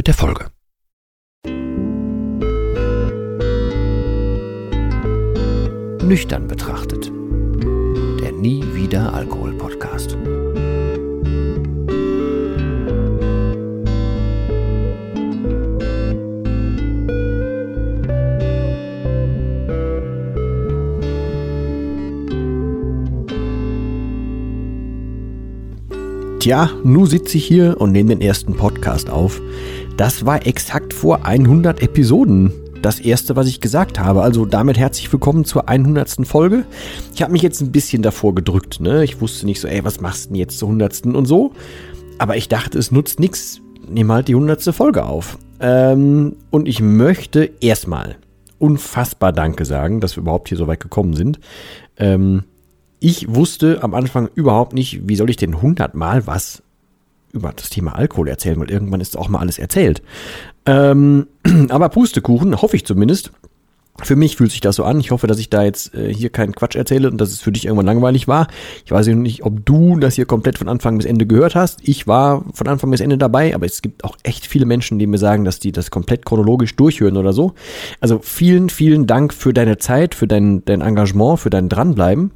[0.00, 0.46] mit der Folge.
[6.02, 7.12] Nüchtern betrachtet.
[8.22, 10.16] Der Nie wieder Alkohol Podcast.
[26.40, 29.42] Tja, nun sitze ich hier und nehme den ersten Podcast auf.
[30.00, 32.54] Das war exakt vor 100 Episoden.
[32.80, 34.22] Das erste, was ich gesagt habe.
[34.22, 36.26] Also damit herzlich willkommen zur 100.
[36.26, 36.64] Folge.
[37.14, 38.80] Ich habe mich jetzt ein bisschen davor gedrückt.
[38.80, 39.04] Ne?
[39.04, 41.04] Ich wusste nicht so, ey, was machst du denn jetzt zur 100.
[41.04, 41.52] und so.
[42.16, 43.60] Aber ich dachte, es nutzt nichts.
[43.90, 44.74] Nimm halt die 100.
[44.74, 45.36] Folge auf.
[45.60, 48.16] Ähm, und ich möchte erstmal
[48.58, 51.40] unfassbar Danke sagen, dass wir überhaupt hier so weit gekommen sind.
[51.98, 52.44] Ähm,
[53.00, 56.62] ich wusste am Anfang überhaupt nicht, wie soll ich denn hundertmal was
[57.32, 60.02] über das Thema Alkohol erzählen, weil irgendwann ist auch mal alles erzählt.
[60.66, 61.26] Ähm,
[61.68, 63.32] aber Pustekuchen, hoffe ich zumindest.
[64.02, 64.98] Für mich fühlt sich das so an.
[64.98, 67.52] Ich hoffe, dass ich da jetzt äh, hier keinen Quatsch erzähle und dass es für
[67.52, 68.48] dich irgendwann langweilig war.
[68.84, 71.80] Ich weiß nicht, ob du das hier komplett von Anfang bis Ende gehört hast.
[71.82, 75.06] Ich war von Anfang bis Ende dabei, aber es gibt auch echt viele Menschen, die
[75.06, 77.52] mir sagen, dass die das komplett chronologisch durchhören oder so.
[78.00, 82.30] Also vielen, vielen Dank für deine Zeit, für dein, dein Engagement, für dein Dranbleiben.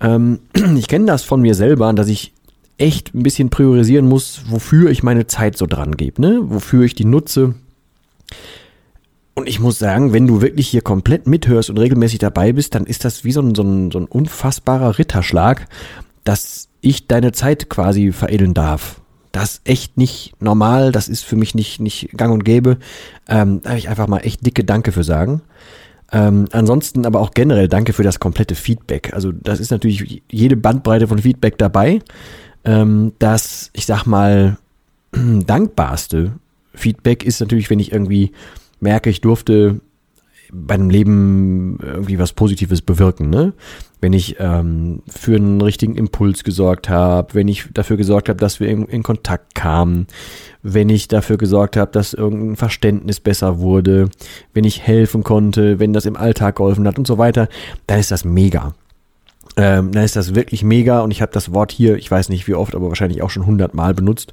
[0.00, 0.40] Ähm,
[0.76, 2.32] ich kenne das von mir selber, dass ich
[2.78, 6.40] echt ein bisschen priorisieren muss, wofür ich meine Zeit so dran gebe, ne?
[6.44, 7.54] Wofür ich die nutze.
[9.34, 12.86] Und ich muss sagen, wenn du wirklich hier komplett mithörst und regelmäßig dabei bist, dann
[12.86, 15.66] ist das wie so ein, so ein, so ein unfassbarer Ritterschlag,
[16.24, 19.00] dass ich deine Zeit quasi veredeln darf.
[19.32, 22.78] Das ist echt nicht normal, das ist für mich nicht, nicht gang und gäbe.
[23.28, 25.42] Ähm, da habe ich einfach mal echt dicke Danke für sagen.
[26.10, 29.12] Ähm, ansonsten aber auch generell danke für das komplette Feedback.
[29.12, 32.00] Also das ist natürlich jede Bandbreite von Feedback dabei.
[32.68, 34.58] Ähm, das, ich sag mal,
[35.12, 36.32] dankbarste
[36.74, 38.32] Feedback ist natürlich, wenn ich irgendwie
[38.78, 39.80] merke, ich durfte
[40.52, 43.52] bei einem Leben irgendwie was Positives bewirken, ne?
[44.00, 48.60] Wenn ich ähm, für einen richtigen Impuls gesorgt habe, wenn ich dafür gesorgt habe, dass
[48.60, 50.06] wir in, in Kontakt kamen,
[50.62, 54.08] wenn ich dafür gesorgt habe, dass irgendein Verständnis besser wurde,
[54.54, 57.48] wenn ich helfen konnte, wenn das im Alltag geholfen hat und so weiter,
[57.86, 58.74] dann ist das mega.
[59.58, 62.46] Ähm, dann ist das wirklich mega und ich habe das Wort hier, ich weiß nicht
[62.46, 64.32] wie oft, aber wahrscheinlich auch schon hundertmal benutzt,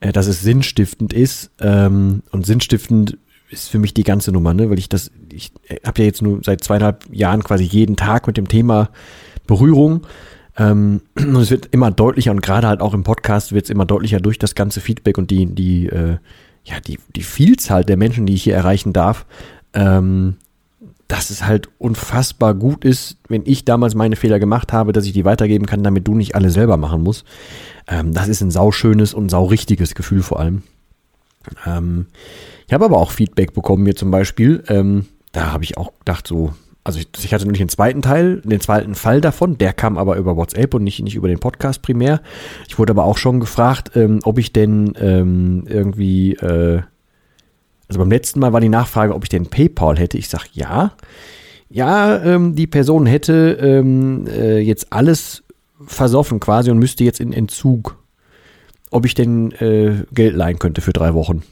[0.00, 3.18] äh, dass es sinnstiftend ist ähm, und sinnstiftend
[3.50, 4.70] ist für mich die ganze Nummer, ne?
[4.70, 5.52] weil ich das, ich
[5.84, 8.88] habe ja jetzt nur seit zweieinhalb Jahren quasi jeden Tag mit dem Thema
[9.46, 10.06] Berührung.
[10.56, 13.84] Ähm, und es wird immer deutlicher und gerade halt auch im Podcast wird es immer
[13.84, 16.16] deutlicher durch das ganze Feedback und die, die, äh,
[16.64, 19.26] ja, die, die Vielzahl der Menschen, die ich hier erreichen darf,
[19.74, 20.36] ähm,
[21.08, 25.12] dass es halt unfassbar gut ist, wenn ich damals meine Fehler gemacht habe, dass ich
[25.12, 27.24] die weitergeben kann, damit du nicht alle selber machen musst.
[27.86, 30.62] Ähm, das ist ein sauschönes und saurichtiges Gefühl vor allem.
[31.66, 32.06] Ähm,
[32.66, 34.62] ich habe aber auch Feedback bekommen, mir zum Beispiel.
[34.68, 36.54] Ähm, da habe ich auch gedacht, so,
[36.84, 40.16] also ich, ich hatte nämlich den zweiten Teil, den zweiten Fall davon, der kam aber
[40.16, 42.20] über WhatsApp und nicht, nicht über den Podcast primär.
[42.68, 46.82] Ich wurde aber auch schon gefragt, ähm, ob ich denn ähm, irgendwie, äh,
[47.94, 50.18] also beim letzten Mal war die Nachfrage, ob ich denn PayPal hätte.
[50.18, 50.96] Ich sag ja.
[51.70, 55.44] Ja, ähm, die Person hätte ähm, äh, jetzt alles
[55.86, 57.96] versoffen quasi und müsste jetzt in Entzug.
[58.90, 61.44] Ob ich denn äh, Geld leihen könnte für drei Wochen.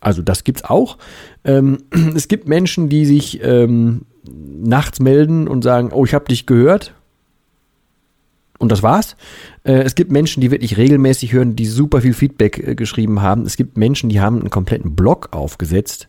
[0.00, 0.98] Also das gibt's auch.
[1.42, 1.78] Ähm,
[2.14, 6.94] es gibt Menschen, die sich ähm, nachts melden und sagen, oh, ich habe dich gehört.
[8.58, 9.16] Und das war's.
[9.62, 13.46] Äh, es gibt Menschen, die wirklich regelmäßig hören, die super viel Feedback äh, geschrieben haben.
[13.46, 16.08] Es gibt Menschen, die haben einen kompletten Blog aufgesetzt.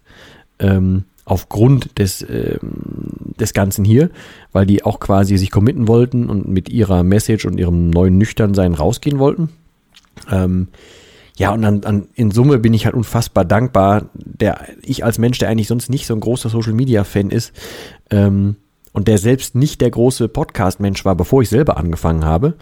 [0.60, 4.10] Ähm, aufgrund des, ähm, des Ganzen hier,
[4.52, 8.74] weil die auch quasi sich committen wollten und mit ihrer Message und ihrem neuen Nüchternsein
[8.74, 9.50] rausgehen wollten.
[10.32, 10.70] Ähm,
[11.38, 15.38] ja, und an, an, in Summe bin ich halt unfassbar dankbar, der ich als Mensch,
[15.38, 17.54] der eigentlich sonst nicht so ein großer Social Media Fan ist,
[18.10, 18.56] ähm,
[18.94, 22.56] und der selbst nicht der große Podcast-Mensch war, bevor ich selber angefangen habe,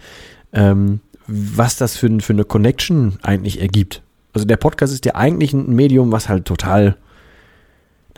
[0.52, 4.02] ähm, was das für, für eine Connection eigentlich ergibt.
[4.32, 6.96] Also der Podcast ist ja eigentlich ein Medium, was halt total,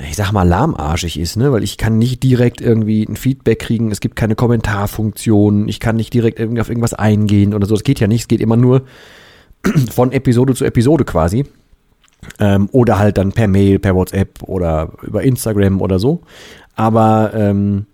[0.08, 1.52] ich sag mal, lahmarschig ist, ne?
[1.52, 5.96] Weil ich kann nicht direkt irgendwie ein Feedback kriegen, es gibt keine Kommentarfunktion, ich kann
[5.96, 7.74] nicht direkt irgendwie auf irgendwas eingehen oder so.
[7.74, 8.82] Das geht ja nicht, es geht immer nur
[9.90, 11.44] von Episode zu Episode quasi.
[12.38, 16.20] Ähm, oder halt dann per Mail, per WhatsApp oder über Instagram oder so.
[16.76, 17.86] Aber ähm,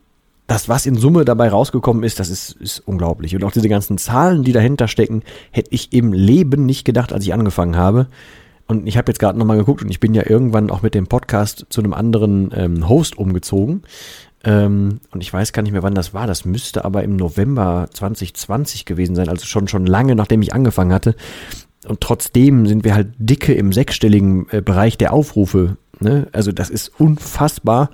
[0.47, 3.35] das, was in Summe dabei rausgekommen ist, das ist, ist unglaublich.
[3.35, 7.25] Und auch diese ganzen Zahlen, die dahinter stecken, hätte ich im Leben nicht gedacht, als
[7.25, 8.07] ich angefangen habe.
[8.69, 11.07] Und ich habe jetzt gerade nochmal geguckt und ich bin ja irgendwann auch mit dem
[11.07, 13.83] Podcast zu einem anderen ähm, Host umgezogen.
[14.45, 16.27] Ähm, und ich weiß gar nicht mehr, wann das war.
[16.27, 20.93] Das müsste aber im November 2020 gewesen sein, also schon, schon lange nachdem ich angefangen
[20.93, 21.15] hatte.
[21.87, 25.77] Und trotzdem sind wir halt dicke im sechsstelligen äh, Bereich der Aufrufe.
[26.01, 26.29] Ne?
[26.33, 27.91] Also das ist unfassbar.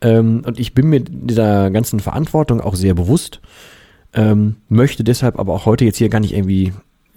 [0.00, 3.40] Ähm, und ich bin mir dieser ganzen Verantwortung auch sehr bewusst.
[4.12, 6.72] Ähm, möchte deshalb aber auch heute jetzt hier gar nicht irgendwie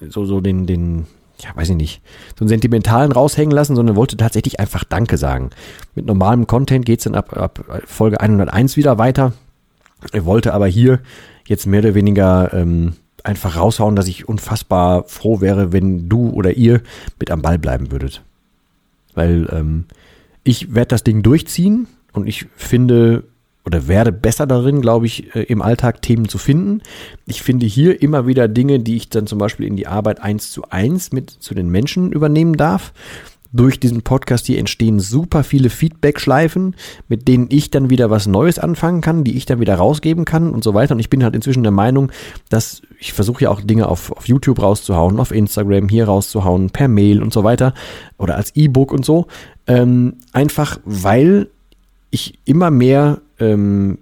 [0.09, 1.05] so, so den, den,
[1.39, 2.01] ja, weiß ich nicht,
[2.37, 5.51] so einen sentimentalen raushängen lassen, sondern wollte tatsächlich einfach Danke sagen.
[5.95, 9.33] Mit normalem Content geht's dann ab, ab Folge 101 wieder weiter.
[10.11, 10.99] Er wollte aber hier
[11.45, 12.93] jetzt mehr oder weniger ähm,
[13.23, 16.81] einfach raushauen, dass ich unfassbar froh wäre, wenn du oder ihr
[17.19, 18.23] mit am Ball bleiben würdet.
[19.13, 19.85] Weil ähm,
[20.43, 23.23] ich werde das Ding durchziehen und ich finde
[23.65, 26.81] oder werde besser darin, glaube ich, äh, im Alltag Themen zu finden.
[27.25, 30.51] Ich finde hier immer wieder Dinge, die ich dann zum Beispiel in die Arbeit eins
[30.51, 32.93] zu eins mit zu den Menschen übernehmen darf
[33.53, 36.75] durch diesen Podcast hier entstehen super viele Feedback-Schleifen,
[37.07, 40.51] mit denen ich dann wieder was Neues anfangen kann, die ich dann wieder rausgeben kann
[40.51, 40.93] und so weiter.
[40.93, 42.11] Und ich bin halt inzwischen der Meinung,
[42.49, 46.87] dass ich versuche ja auch Dinge auf, auf YouTube rauszuhauen, auf Instagram hier rauszuhauen, per
[46.87, 47.73] Mail und so weiter
[48.17, 49.27] oder als E-Book und so.
[49.65, 51.49] Ähm, einfach weil
[52.09, 53.97] ich immer mehr ähm,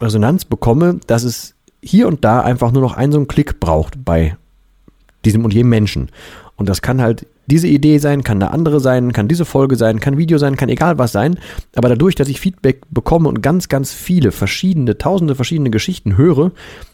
[0.00, 4.04] Resonanz bekomme, dass es hier und da einfach nur noch einen so einen Klick braucht
[4.04, 4.36] bei
[5.24, 6.10] diesem und jedem Menschen.
[6.56, 9.98] Und das kann halt diese Idee sein, kann eine andere sein, kann diese Folge sein,
[9.98, 11.38] kann Video sein, kann egal was sein.
[11.74, 16.52] Aber dadurch, dass ich Feedback bekomme und ganz, ganz viele verschiedene, tausende verschiedene Geschichten höre,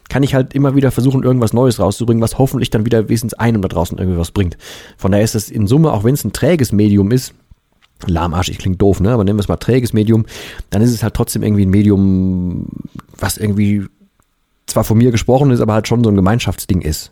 [0.09, 3.61] kann ich halt immer wieder versuchen, irgendwas Neues rauszubringen, was hoffentlich dann wieder wenigstens einem
[3.61, 4.57] da draußen irgendwie was bringt.
[4.97, 7.33] Von daher ist es in Summe, auch wenn es ein träges Medium ist,
[8.05, 9.11] lahmarschig klingt doof, ne?
[9.11, 10.25] Aber nennen wir es mal träges Medium,
[10.69, 12.67] dann ist es halt trotzdem irgendwie ein Medium,
[13.17, 13.85] was irgendwie
[14.67, 17.11] zwar von mir gesprochen ist, aber halt schon so ein Gemeinschaftsding ist.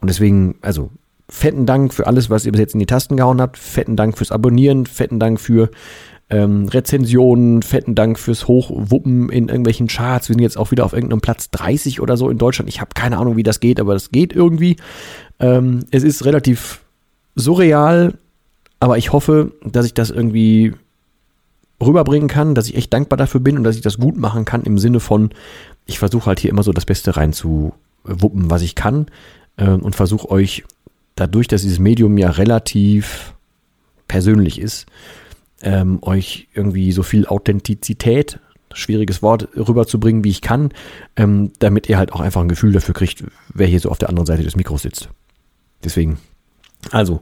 [0.00, 0.90] Und deswegen, also
[1.28, 3.58] fetten Dank für alles, was ihr bis jetzt in die Tasten gehauen habt.
[3.58, 5.70] Fetten Dank fürs Abonnieren, fetten Dank für
[6.30, 10.28] ähm, Rezensionen, fetten Dank fürs Hochwuppen in irgendwelchen Charts.
[10.28, 12.68] Wir sind jetzt auch wieder auf irgendeinem Platz 30 oder so in Deutschland.
[12.68, 14.76] Ich habe keine Ahnung, wie das geht, aber das geht irgendwie.
[15.38, 16.80] Ähm, es ist relativ
[17.34, 18.14] surreal,
[18.84, 20.74] aber ich hoffe, dass ich das irgendwie
[21.82, 24.62] rüberbringen kann, dass ich echt dankbar dafür bin und dass ich das gut machen kann
[24.62, 25.30] im Sinne von,
[25.86, 29.06] ich versuche halt hier immer so das Beste reinzuwuppen, was ich kann
[29.56, 30.64] äh, und versuche euch
[31.14, 33.32] dadurch, dass dieses Medium ja relativ
[34.06, 34.84] persönlich ist,
[35.62, 38.38] ähm, euch irgendwie so viel Authentizität,
[38.74, 40.72] schwieriges Wort, rüberzubringen, wie ich kann,
[41.16, 44.10] ähm, damit ihr halt auch einfach ein Gefühl dafür kriegt, wer hier so auf der
[44.10, 45.08] anderen Seite des Mikros sitzt.
[45.82, 46.18] Deswegen.
[46.90, 47.20] Also,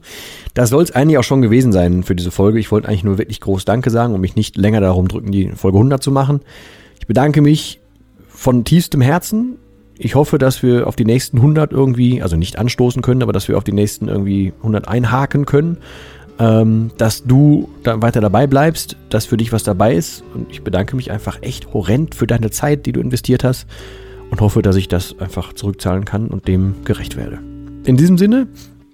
[0.55, 2.59] das soll es eigentlich auch schon gewesen sein für diese Folge.
[2.59, 5.49] Ich wollte eigentlich nur wirklich groß Danke sagen und mich nicht länger darum drücken, die
[5.51, 6.41] Folge 100 zu machen.
[6.99, 7.81] Ich bedanke mich
[8.29, 9.57] von tiefstem Herzen
[10.05, 13.47] ich hoffe, dass wir auf die nächsten 100 irgendwie, also nicht anstoßen können, aber dass
[13.47, 15.79] wir auf die nächsten irgendwie 100 einhaken können.
[16.39, 20.25] Ähm, dass du da weiter dabei bleibst, dass für dich was dabei ist.
[20.35, 23.67] Und ich bedanke mich einfach echt horrend für deine Zeit, die du investiert hast
[24.31, 27.39] und hoffe, dass ich das einfach zurückzahlen kann und dem gerecht werde.
[27.85, 28.49] In diesem Sinne,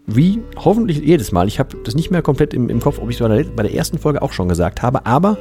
[0.09, 3.21] wie hoffentlich jedes Mal, ich habe das nicht mehr komplett im, im Kopf, ob ich
[3.21, 5.37] es bei, der ersten Folge auch schon gesagt habe, aber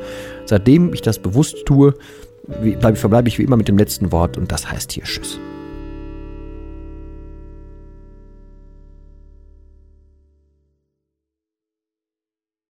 [0.45, 1.93] seitdem ich das bewusst tue,
[2.79, 5.39] bleib, verbleibe ich wie immer mit dem letzten Wort und das heißt hier Tschüss.